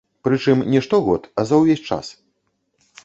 [0.27, 2.13] Прычым не штогод, а за ўвесь час.